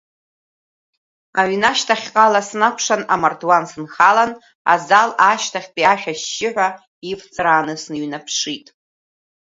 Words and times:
Аҩны 1.39 1.67
ашьҭахьҟала 1.71 2.41
снакәшан, 2.47 3.01
амардуан 3.13 3.63
сынхалан, 3.71 4.31
азал 4.73 5.09
ашьҭахьтә 5.31 5.81
ашә 5.93 6.07
ашьшьыҳәа 6.11 6.67
ивҵрааны 7.09 7.75
сныҩнаԥшит. 7.81 8.67